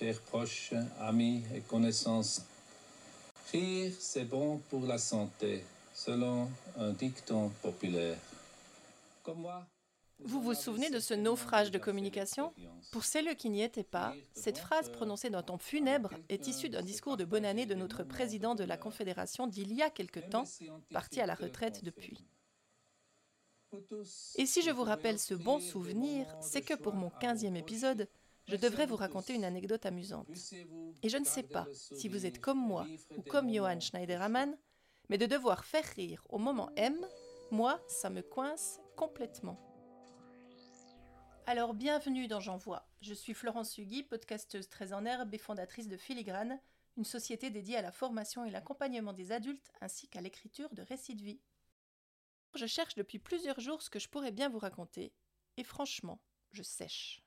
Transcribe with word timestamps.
chers 0.00 0.20
proches, 0.22 0.72
amis 0.98 1.42
et 1.54 1.60
connaissances. 1.60 2.42
Rire, 3.52 3.92
c'est 3.98 4.24
bon 4.24 4.58
pour 4.70 4.86
la 4.86 4.96
santé, 4.96 5.62
selon 5.92 6.48
un 6.78 6.92
dicton 6.92 7.50
populaire. 7.60 8.16
Comme 9.22 9.40
moi, 9.40 9.66
Vous 10.22 10.40
vous 10.40 10.54
souvenez 10.54 10.88
de 10.88 11.00
ce 11.00 11.12
naufrage 11.12 11.70
de 11.70 11.78
communication? 11.78 12.54
Pour 12.92 13.04
celles 13.04 13.36
qui 13.36 13.50
n'y 13.50 13.62
étaient 13.62 13.84
pas, 13.84 14.14
cette 14.32 14.58
phrase 14.58 14.90
prononcée 14.90 15.28
d'un 15.28 15.42
ton 15.42 15.58
funèbre 15.58 16.12
est 16.30 16.46
issue 16.46 16.70
d'un 16.70 16.82
discours 16.82 17.18
de 17.18 17.26
bonne 17.26 17.44
année 17.44 17.66
de 17.66 17.74
notre 17.74 18.02
président 18.02 18.54
de 18.54 18.64
la 18.64 18.78
Confédération 18.78 19.46
d'il 19.46 19.74
y 19.74 19.82
a 19.82 19.90
quelque 19.90 20.20
temps, 20.20 20.44
parti 20.90 21.20
à 21.20 21.26
la 21.26 21.34
retraite 21.34 21.84
depuis. 21.84 22.24
Et 24.36 24.46
si 24.46 24.62
je 24.62 24.70
vous 24.70 24.82
rappelle 24.82 25.18
ce 25.18 25.34
bon 25.34 25.60
souvenir, 25.60 26.26
c'est 26.40 26.62
que 26.62 26.74
pour 26.74 26.94
mon 26.94 27.08
15e 27.08 27.54
épisode, 27.54 28.08
je 28.50 28.56
devrais 28.56 28.86
vous 28.86 28.96
raconter 28.96 29.34
une 29.34 29.44
anecdote 29.44 29.86
amusante. 29.86 30.28
Et 31.02 31.08
je 31.08 31.16
ne 31.16 31.24
sais 31.24 31.44
pas 31.44 31.66
si 31.72 32.08
vous 32.08 32.26
êtes 32.26 32.40
comme 32.40 32.58
moi 32.58 32.86
ou 33.16 33.22
comme 33.22 33.52
Johann 33.52 33.80
Schneiderman, 33.80 34.58
mais 35.08 35.18
de 35.18 35.26
devoir 35.26 35.64
faire 35.64 35.84
rire 35.96 36.22
au 36.28 36.38
moment 36.38 36.70
M, 36.76 36.96
moi, 37.50 37.80
ça 37.88 38.10
me 38.10 38.22
coince 38.22 38.80
complètement. 38.96 39.58
Alors 41.46 41.74
bienvenue 41.74 42.28
dans 42.28 42.40
J'envoie. 42.40 42.88
Je 43.00 43.14
suis 43.14 43.34
Florence 43.34 43.78
Hugui, 43.78 44.02
podcasteuse 44.02 44.68
très 44.68 44.92
en 44.92 45.04
herbe 45.04 45.32
et 45.34 45.38
fondatrice 45.38 45.88
de 45.88 45.96
Filigrane, 45.96 46.60
une 46.96 47.04
société 47.04 47.50
dédiée 47.50 47.76
à 47.76 47.82
la 47.82 47.92
formation 47.92 48.44
et 48.44 48.50
l'accompagnement 48.50 49.12
des 49.12 49.32
adultes 49.32 49.70
ainsi 49.80 50.08
qu'à 50.08 50.20
l'écriture 50.20 50.72
de 50.74 50.82
récits 50.82 51.16
de 51.16 51.24
vie. 51.24 51.40
Je 52.54 52.66
cherche 52.66 52.96
depuis 52.96 53.20
plusieurs 53.20 53.60
jours 53.60 53.82
ce 53.82 53.90
que 53.90 54.00
je 54.00 54.08
pourrais 54.08 54.32
bien 54.32 54.48
vous 54.48 54.58
raconter, 54.58 55.12
et 55.56 55.64
franchement, 55.64 56.20
je 56.52 56.62
sèche. 56.62 57.22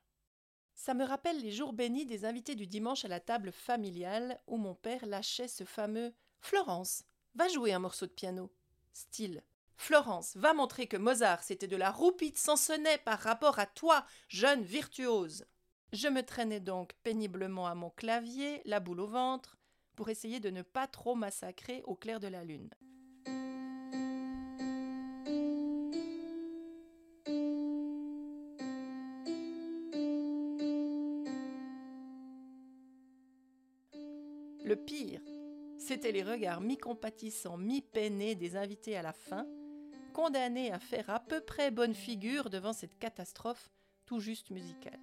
Ça 0.76 0.94
me 0.94 1.06
rappelle 1.06 1.40
les 1.40 1.52
jours 1.52 1.74
bénis 1.74 2.06
des 2.06 2.26
invités 2.26 2.56
du 2.56 2.68
dimanche 2.68 3.06
à 3.06 3.08
la 3.08 3.20
table 3.20 3.52
familiale 3.52 4.40
où 4.48 4.58
mon 4.58 4.76
père 4.76 5.06
lâchait 5.06 5.48
ce 5.48 5.64
fameux 5.64 6.14
Florence, 6.42 7.04
va 7.36 7.48
jouer 7.48 7.74
un 7.74 7.80
morceau 7.80 8.06
de 8.06 8.12
piano. 8.12 8.52
Style 8.92 9.44
Florence, 9.76 10.36
va 10.36 10.54
montrer 10.54 10.88
que 10.88 10.98
Mozart 10.98 11.44
c'était 11.44 11.68
de 11.68 11.76
la 11.76 11.90
roupie 11.90 12.32
de 12.32 12.38
Sansonnet 12.38 13.00
par 13.00 13.20
rapport 13.20 13.60
à 13.60 13.66
toi, 13.66 14.06
jeune 14.28 14.64
virtuose. 14.64 15.46
Je 15.94 16.08
me 16.08 16.24
traînais 16.24 16.60
donc 16.60 16.94
péniblement 17.04 17.68
à 17.68 17.76
mon 17.76 17.90
clavier, 17.90 18.62
la 18.66 18.80
boule 18.80 19.02
au 19.02 19.08
ventre, 19.08 19.58
pour 19.96 20.10
essayer 20.10 20.40
de 20.40 20.50
ne 20.50 20.62
pas 20.62 20.88
trop 20.88 21.16
massacrer 21.16 21.82
au 21.86 21.96
clair 21.96 22.20
de 22.20 22.28
la 22.28 22.44
lune. 22.44 22.70
Le 34.66 34.78
pire, 34.78 35.20
c'était 35.78 36.14
les 36.14 36.24
regards 36.24 36.62
mi-compatissants, 36.62 37.58
mi-peinés 37.58 38.36
des 38.36 38.56
invités 38.56 38.96
à 38.96 39.02
la 39.02 39.12
fin, 39.12 39.46
condamnés 40.14 40.72
à 40.72 40.80
faire 40.80 41.10
à 41.10 41.20
peu 41.20 41.42
près 41.42 41.70
bonne 41.70 41.94
figure 41.94 42.50
devant 42.50 42.72
cette 42.72 42.98
catastrophe 42.98 43.70
tout 44.06 44.22
juste 44.22 44.52
musicale. 44.52 45.02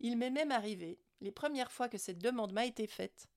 Il 0.00 0.16
m'est 0.16 0.30
même 0.30 0.50
arrivé, 0.50 0.98
les 1.20 1.30
premières 1.30 1.70
fois 1.70 1.88
que 1.88 1.98
cette 1.98 2.18
demande 2.18 2.52
m'a 2.52 2.66
été 2.66 2.88
faite, 2.88 3.28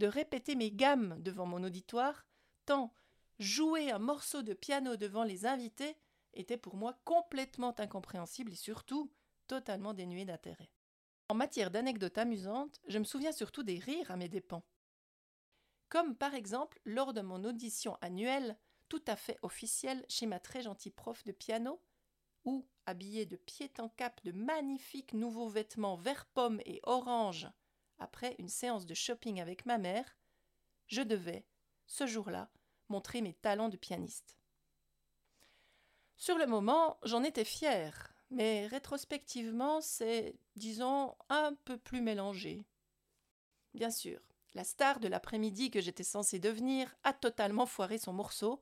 de 0.00 0.06
répéter 0.06 0.56
mes 0.56 0.72
gammes 0.72 1.22
devant 1.22 1.44
mon 1.44 1.62
auditoire, 1.62 2.26
tant 2.64 2.92
jouer 3.38 3.90
un 3.90 3.98
morceau 3.98 4.42
de 4.42 4.54
piano 4.54 4.96
devant 4.96 5.24
les 5.24 5.44
invités 5.44 5.94
était 6.32 6.56
pour 6.56 6.74
moi 6.74 6.98
complètement 7.04 7.78
incompréhensible 7.78 8.52
et 8.52 8.56
surtout 8.56 9.12
totalement 9.46 9.92
dénué 9.92 10.24
d'intérêt. 10.24 10.70
En 11.28 11.34
matière 11.34 11.70
d'anecdotes 11.70 12.16
amusantes, 12.16 12.80
je 12.88 12.98
me 12.98 13.04
souviens 13.04 13.30
surtout 13.30 13.62
des 13.62 13.78
rires 13.78 14.10
à 14.10 14.16
mes 14.16 14.30
dépens. 14.30 14.64
Comme 15.90 16.16
par 16.16 16.34
exemple 16.34 16.80
lors 16.86 17.12
de 17.12 17.20
mon 17.20 17.44
audition 17.44 17.98
annuelle, 18.00 18.58
tout 18.88 19.02
à 19.06 19.16
fait 19.16 19.38
officielle, 19.42 20.04
chez 20.08 20.26
ma 20.26 20.40
très 20.40 20.62
gentille 20.62 20.92
prof 20.92 21.22
de 21.24 21.32
piano, 21.32 21.82
où, 22.46 22.66
habillée 22.86 23.26
de 23.26 23.36
pied 23.36 23.70
en 23.78 23.90
cap 23.90 24.18
de 24.24 24.32
magnifiques 24.32 25.12
nouveaux 25.12 25.48
vêtements 25.48 25.96
vert 25.96 26.24
pomme 26.32 26.60
et 26.64 26.80
orange, 26.84 27.48
après 28.00 28.34
une 28.38 28.48
séance 28.48 28.86
de 28.86 28.94
shopping 28.94 29.40
avec 29.40 29.66
ma 29.66 29.78
mère, 29.78 30.16
je 30.88 31.02
devais, 31.02 31.44
ce 31.86 32.06
jour-là, 32.06 32.50
montrer 32.88 33.20
mes 33.20 33.34
talents 33.34 33.68
de 33.68 33.76
pianiste. 33.76 34.36
Sur 36.16 36.36
le 36.36 36.46
moment, 36.46 36.98
j'en 37.04 37.22
étais 37.22 37.44
fière, 37.44 38.12
mais 38.30 38.66
rétrospectivement, 38.66 39.80
c'est, 39.80 40.34
disons, 40.56 41.14
un 41.28 41.54
peu 41.64 41.78
plus 41.78 42.00
mélangé. 42.00 42.66
Bien 43.74 43.90
sûr, 43.90 44.20
la 44.54 44.64
star 44.64 45.00
de 45.00 45.08
l'après-midi 45.08 45.70
que 45.70 45.80
j'étais 45.80 46.02
censée 46.02 46.38
devenir 46.38 46.94
a 47.04 47.12
totalement 47.12 47.66
foiré 47.66 47.98
son 47.98 48.12
morceau, 48.12 48.60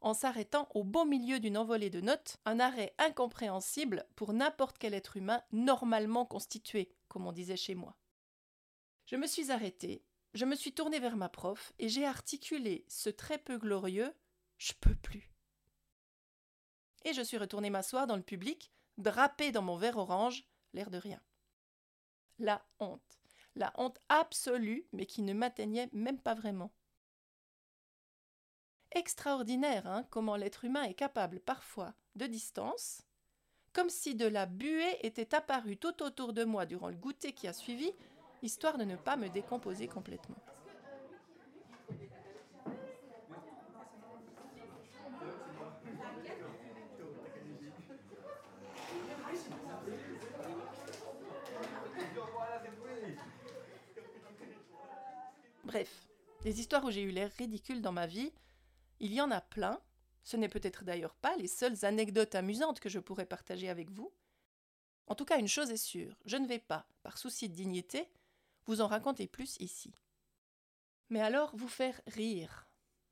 en 0.00 0.14
s'arrêtant 0.14 0.68
au 0.74 0.82
beau 0.82 1.04
milieu 1.04 1.40
d'une 1.40 1.58
envolée 1.58 1.90
de 1.90 2.00
notes, 2.00 2.38
un 2.44 2.58
arrêt 2.58 2.94
incompréhensible 2.98 4.06
pour 4.16 4.32
n'importe 4.32 4.78
quel 4.78 4.94
être 4.94 5.16
humain 5.16 5.42
normalement 5.52 6.24
constitué, 6.24 6.90
comme 7.08 7.26
on 7.26 7.32
disait 7.32 7.56
chez 7.56 7.74
moi. 7.74 7.96
Je 9.10 9.16
me 9.16 9.26
suis 9.26 9.50
arrêtée, 9.50 10.04
je 10.34 10.44
me 10.44 10.54
suis 10.54 10.72
tournée 10.72 11.00
vers 11.00 11.16
ma 11.16 11.28
prof 11.28 11.72
et 11.80 11.88
j'ai 11.88 12.06
articulé 12.06 12.84
ce 12.86 13.10
très 13.10 13.38
peu 13.38 13.58
glorieux 13.58 14.14
Je 14.56 14.72
peux 14.72 14.94
plus. 14.94 15.32
Et 17.04 17.12
je 17.12 17.22
suis 17.22 17.36
retournée 17.36 17.70
m'asseoir 17.70 18.06
dans 18.06 18.14
le 18.14 18.22
public, 18.22 18.70
drapée 18.98 19.50
dans 19.50 19.62
mon 19.62 19.76
verre 19.76 19.96
orange, 19.96 20.44
l'air 20.74 20.90
de 20.90 20.98
rien. 20.98 21.20
La 22.38 22.64
honte, 22.78 23.18
la 23.56 23.72
honte 23.78 23.98
absolue, 24.08 24.86
mais 24.92 25.06
qui 25.06 25.22
ne 25.22 25.32
m'atteignait 25.32 25.90
même 25.92 26.20
pas 26.20 26.34
vraiment. 26.34 26.72
Extraordinaire, 28.92 29.88
hein, 29.88 30.06
comment 30.10 30.36
l'être 30.36 30.64
humain 30.64 30.84
est 30.84 30.94
capable 30.94 31.40
parfois 31.40 31.94
de 32.14 32.26
distance, 32.26 33.02
comme 33.72 33.90
si 33.90 34.14
de 34.14 34.26
la 34.26 34.46
buée 34.46 34.98
était 35.04 35.34
apparue 35.34 35.78
tout 35.78 36.00
autour 36.04 36.32
de 36.32 36.44
moi 36.44 36.64
durant 36.64 36.90
le 36.90 36.96
goûter 36.96 37.32
qui 37.32 37.48
a 37.48 37.52
suivi, 37.52 37.92
histoire 38.42 38.78
de 38.78 38.84
ne 38.84 38.96
pas 38.96 39.16
me 39.16 39.28
décomposer 39.28 39.88
complètement. 39.88 40.36
Bref, 55.64 56.08
les 56.44 56.58
histoires 56.58 56.84
où 56.84 56.90
j'ai 56.90 57.02
eu 57.02 57.10
l'air 57.10 57.30
ridicule 57.38 57.80
dans 57.80 57.92
ma 57.92 58.06
vie, 58.06 58.32
il 58.98 59.12
y 59.12 59.20
en 59.20 59.30
a 59.30 59.40
plein. 59.40 59.80
Ce 60.24 60.36
n'est 60.36 60.48
peut-être 60.48 60.84
d'ailleurs 60.84 61.14
pas 61.14 61.36
les 61.36 61.46
seules 61.46 61.84
anecdotes 61.84 62.34
amusantes 62.34 62.80
que 62.80 62.88
je 62.88 62.98
pourrais 62.98 63.24
partager 63.24 63.68
avec 63.68 63.90
vous. 63.90 64.12
En 65.06 65.14
tout 65.14 65.24
cas, 65.24 65.38
une 65.38 65.48
chose 65.48 65.70
est 65.70 65.76
sûre, 65.76 66.16
je 66.24 66.36
ne 66.36 66.46
vais 66.46 66.58
pas, 66.58 66.86
par 67.02 67.18
souci 67.18 67.48
de 67.48 67.54
dignité, 67.54 68.08
vous 68.66 68.80
en 68.80 68.86
raconter 68.86 69.26
plus 69.26 69.56
ici. 69.60 69.94
Mais 71.08 71.20
alors, 71.20 71.54
vous 71.56 71.68
faire 71.68 72.00
rire. 72.06 72.68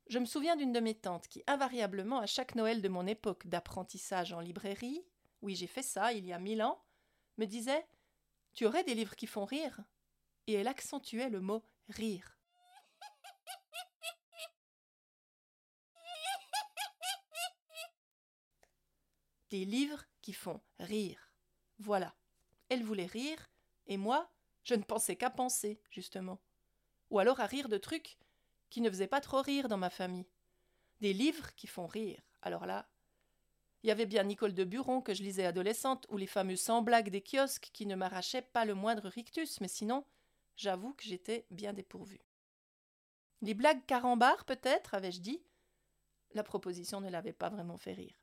Je 0.07 0.17
me 0.17 0.25
souviens 0.25 0.55
d'une 0.55 0.71
de 0.71 0.79
mes 0.79 0.95
tantes 0.95 1.27
qui, 1.27 1.43
invariablement, 1.45 2.19
à 2.19 2.25
chaque 2.25 2.55
Noël 2.55 2.81
de 2.81 2.89
mon 2.89 3.05
époque 3.05 3.45
d'apprentissage 3.47 4.33
en 4.33 4.39
librairie, 4.39 5.05
oui, 5.41 5.55
j'ai 5.55 5.67
fait 5.67 5.83
ça 5.83 6.13
il 6.13 6.25
y 6.25 6.33
a 6.33 6.39
mille 6.39 6.63
ans, 6.63 6.83
me 7.37 7.45
disait 7.45 7.85
Tu 8.53 8.65
aurais 8.65 8.83
des 8.83 8.95
livres 8.95 9.15
qui 9.15 9.27
font 9.27 9.45
rire? 9.45 9.81
Et 10.47 10.53
elle 10.53 10.67
accentuait 10.67 11.29
le 11.29 11.41
mot 11.41 11.63
rire. 11.89 12.39
Des 19.49 19.65
livres 19.65 20.05
qui 20.21 20.33
font 20.33 20.61
rire. 20.79 21.33
Voilà. 21.79 22.15
Elle 22.69 22.83
voulait 22.83 23.05
rire, 23.05 23.49
et 23.87 23.97
moi, 23.97 24.31
je 24.69 24.75
ne 24.75 24.83
pensais 24.83 25.15
qu'à 25.15 25.31
penser, 25.31 25.81
justement. 25.89 26.39
Ou 27.09 27.17
alors 27.17 27.39
à 27.39 27.47
rire 27.47 27.69
de 27.69 27.77
trucs 27.77 28.19
qui 28.69 28.81
ne 28.81 28.89
faisaient 28.89 29.07
pas 29.07 29.19
trop 29.19 29.41
rire 29.41 29.67
dans 29.67 29.77
ma 29.77 29.89
famille. 29.89 30.27
Des 31.01 31.11
livres 31.11 31.55
qui 31.55 31.65
font 31.65 31.87
rire. 31.87 32.21
Alors 32.43 32.67
là, 32.67 32.87
il 33.81 33.87
y 33.87 33.91
avait 33.91 34.05
bien 34.05 34.23
Nicole 34.23 34.53
de 34.53 34.63
Buron 34.63 35.01
que 35.01 35.15
je 35.15 35.23
lisais 35.23 35.45
adolescente, 35.45 36.05
ou 36.09 36.17
les 36.17 36.27
fameux 36.27 36.55
sans 36.55 36.83
blagues 36.83 37.09
des 37.09 37.23
kiosques 37.23 37.71
qui 37.73 37.87
ne 37.87 37.95
m'arrachaient 37.95 38.43
pas 38.43 38.65
le 38.65 38.75
moindre 38.75 39.09
rictus, 39.09 39.59
mais 39.59 39.67
sinon, 39.67 40.05
j'avoue 40.55 40.93
que 40.93 41.03
j'étais 41.03 41.47
bien 41.49 41.73
dépourvue. 41.73 42.21
Les 43.41 43.55
blagues 43.55 43.83
carambars, 43.87 44.45
peut-être, 44.45 44.93
avais-je 44.93 45.21
dit? 45.21 45.41
La 46.33 46.43
proposition 46.43 47.01
ne 47.01 47.09
l'avait 47.09 47.33
pas 47.33 47.49
vraiment 47.49 47.77
fait 47.77 47.93
rire. 47.93 48.21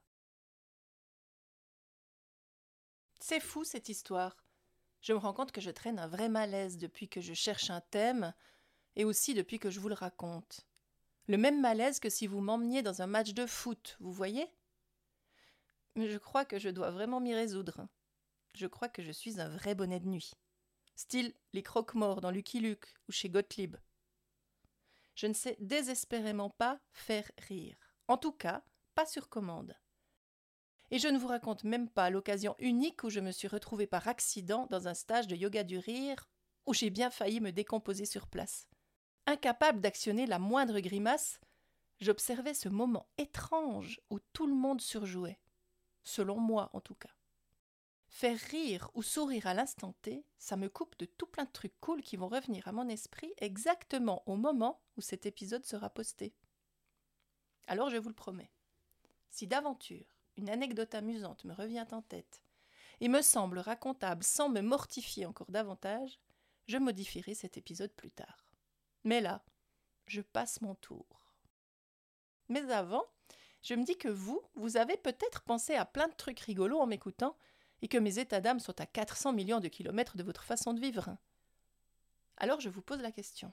C'est 3.19 3.41
fou 3.41 3.65
cette 3.65 3.89
histoire. 3.89 4.46
Je 5.01 5.13
me 5.13 5.19
rends 5.19 5.33
compte 5.33 5.53
que 5.53 5.61
je 5.61 5.71
traîne 5.71 5.99
un 5.99 6.09
vrai 6.09 6.29
malaise 6.29 6.79
depuis 6.79 7.09
que 7.09 7.21
je 7.21 7.35
cherche 7.35 7.71
un 7.71 7.81
thème 7.81 8.35
et 8.97 9.05
aussi 9.05 9.35
depuis 9.35 9.59
que 9.59 9.71
je 9.71 9.81
vous 9.81 9.89
le 9.89 9.95
raconte. 9.95 10.67
Le 11.29 11.37
même 11.37 11.61
malaise 11.61 12.01
que 12.01 12.11
si 12.11 12.27
vous 12.27 12.41
m'emmeniez 12.41 12.83
dans 12.83 13.03
un 13.03 13.07
match 13.07 13.33
de 13.33 13.47
foot, 13.47 13.97
vous 14.01 14.13
voyez? 14.13 14.49
Mais 15.95 16.09
je 16.09 16.19
crois 16.19 16.45
que 16.45 16.59
je 16.59 16.69
dois 16.69 16.91
vraiment 16.91 17.21
m'y 17.21 17.35
résoudre. 17.35 17.89
Je 18.55 18.67
crois 18.67 18.89
que 18.89 19.03
je 19.03 19.13
suis 19.13 19.41
un 19.41 19.49
vrai 19.49 19.75
bonnet 19.75 20.01
de 20.01 20.09
nuit. 20.09 20.33
Style 20.95 21.35
les 21.53 21.63
croque-morts 21.63 22.21
dans 22.21 22.31
Lucky 22.31 22.61
Luke 22.61 22.87
ou 23.09 23.13
chez 23.13 23.29
Gottlieb. 23.29 23.77
Je 25.15 25.27
ne 25.27 25.35
sais 25.35 25.57
désespérément 25.61 26.51
pas 26.51 26.79
faire 26.93 27.31
rire. 27.49 27.77
En 28.09 28.17
tout 28.17 28.33
cas, 28.33 28.63
pas 28.95 29.07
sur 29.07 29.29
commande. 29.29 29.77
Et 30.91 30.99
je 30.99 31.09
ne 31.09 31.19
vous 31.19 31.27
raconte 31.27 31.65
même 31.65 31.89
pas 31.89 32.11
l'occasion 32.11 32.55
unique 32.59 33.03
où 33.03 33.11
je 33.11 33.21
me 33.21 33.33
suis 33.33 33.49
retrouvée 33.49 33.87
par 33.87 34.07
accident 34.07 34.67
dans 34.71 34.89
un 34.89 34.95
stage 34.95 35.27
de 35.27 35.35
yoga 35.35 35.65
du 35.65 35.79
rire 35.79 36.29
où 36.67 36.75
j'ai 36.75 36.91
bien 36.91 37.11
failli 37.11 37.41
me 37.41 37.53
décomposer 37.53 38.05
sur 38.05 38.27
place. 38.27 38.69
Incapable 39.27 39.81
d'actionner 39.81 40.27
la 40.27 40.39
moindre 40.39 40.79
grimace, 40.81 41.41
j'observais 42.01 42.55
ce 42.55 42.69
moment 42.69 43.09
étrange 43.19 44.01
où 44.11 44.21
tout 44.33 44.47
le 44.47 44.55
monde 44.55 44.81
surjouait. 44.81 45.41
Selon 46.05 46.39
moi, 46.39 46.71
en 46.73 46.81
tout 46.81 46.95
cas. 46.95 47.11
Faire 48.07 48.39
rire 48.39 48.89
ou 48.95 49.03
sourire 49.03 49.49
à 49.49 49.55
l'instant 49.55 49.95
T, 50.03 50.25
ça 50.39 50.57
me 50.57 50.69
coupe 50.69 50.97
de 50.99 51.07
tout 51.07 51.27
plein 51.27 51.45
de 51.45 51.51
trucs 51.51 51.79
cool 51.81 52.03
qui 52.03 52.17
vont 52.17 52.29
revenir 52.29 52.69
à 52.69 52.73
mon 52.73 52.89
esprit 52.89 53.33
exactement 53.39 54.23
au 54.27 54.37
moment 54.37 54.81
où 54.97 55.01
cet 55.01 55.27
épisode 55.27 55.67
sera 55.67 55.91
posté. 55.91 56.35
Alors 57.67 57.91
je 57.91 57.97
vous 57.97 58.09
le 58.09 58.15
promets. 58.15 58.53
Si 59.29 59.49
d'aventure 59.49 60.16
une 60.37 60.51
anecdote 60.51 60.95
amusante 60.95 61.45
me 61.45 61.55
revient 61.55 61.87
en 61.93 62.03
tête 62.03 62.43
et 63.01 63.09
me 63.09 63.23
semble 63.23 63.59
racontable 63.59 64.25
sans 64.25 64.49
me 64.49 64.61
mortifier 64.61 65.27
encore 65.27 65.51
davantage, 65.51 66.19
je 66.67 66.79
modifierai 66.79 67.35
cet 67.35 67.57
épisode 67.57 67.93
plus 67.93 68.11
tard. 68.11 68.47
Mais 69.05 69.21
là, 69.21 69.45
je 70.07 70.21
passe 70.21 70.61
mon 70.61 70.75
tour. 70.75 71.07
Mais 72.49 72.71
avant, 72.71 73.05
je 73.63 73.75
me 73.75 73.85
dis 73.85 73.97
que 73.97 74.09
vous, 74.09 74.41
vous 74.55 74.77
avez 74.77 74.97
peut-être 74.97 75.43
pensé 75.43 75.75
à 75.75 75.85
plein 75.85 76.09
de 76.09 76.15
trucs 76.15 76.41
rigolos 76.41 76.81
en 76.81 76.87
m'écoutant 76.87 77.37
et 77.83 77.89
que 77.89 77.99
mes 77.99 78.19
états 78.19 78.41
d'âme 78.41 78.61
sont 78.61 78.81
à 78.81 78.87
400 78.87 79.33
millions 79.33 79.61
de 79.61 79.69
kilomètres 79.69 80.17
de 80.17 80.23
votre 80.23 80.45
façon 80.45 80.73
de 80.73 80.81
vivre. 80.81 81.17
Alors 82.37 82.61
je 82.61 82.69
vous 82.69 82.83
pose 82.83 83.01
la 83.01 83.13
question. 83.13 83.53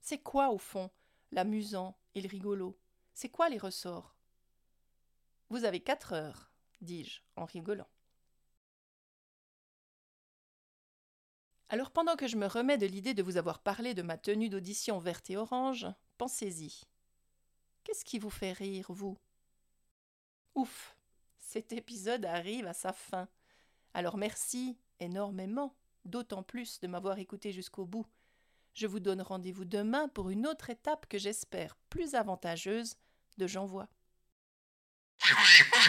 C'est 0.00 0.18
quoi, 0.18 0.50
au 0.50 0.58
fond, 0.58 0.90
l'amusant 1.32 1.98
et 2.14 2.20
le 2.20 2.28
rigolo? 2.28 2.78
C'est 3.14 3.28
quoi 3.28 3.48
les 3.48 3.58
ressorts? 3.58 4.17
Vous 5.50 5.64
avez 5.64 5.80
quatre 5.80 6.12
heures, 6.12 6.50
dis-je 6.80 7.20
en 7.36 7.44
rigolant. 7.44 7.88
Alors 11.70 11.90
pendant 11.90 12.16
que 12.16 12.26
je 12.26 12.36
me 12.36 12.46
remets 12.46 12.78
de 12.78 12.86
l'idée 12.86 13.14
de 13.14 13.22
vous 13.22 13.36
avoir 13.36 13.58
parlé 13.58 13.94
de 13.94 14.02
ma 14.02 14.16
tenue 14.16 14.48
d'audition 14.48 14.98
verte 14.98 15.28
et 15.30 15.36
orange, 15.36 15.86
pensez-y. 16.16 16.82
Qu'est-ce 17.84 18.04
qui 18.04 18.18
vous 18.18 18.30
fait 18.30 18.52
rire, 18.52 18.86
vous? 18.88 19.18
Ouf, 20.54 20.96
cet 21.38 21.72
épisode 21.72 22.24
arrive 22.24 22.66
à 22.66 22.74
sa 22.74 22.92
fin. 22.92 23.28
Alors 23.94 24.16
merci 24.16 24.78
énormément, 25.00 25.74
d'autant 26.04 26.42
plus 26.42 26.80
de 26.80 26.86
m'avoir 26.86 27.18
écouté 27.18 27.52
jusqu'au 27.52 27.86
bout. 27.86 28.06
Je 28.74 28.86
vous 28.86 29.00
donne 29.00 29.22
rendez-vous 29.22 29.64
demain 29.64 30.08
pour 30.08 30.30
une 30.30 30.46
autre 30.46 30.70
étape 30.70 31.06
que 31.06 31.18
j'espère 31.18 31.76
plus 31.90 32.14
avantageuse 32.14 32.96
de 33.36 33.46
J'envoie. 33.46 33.88
Oi, 35.30 35.34
oi, 35.34 35.80
oi. 35.80 35.87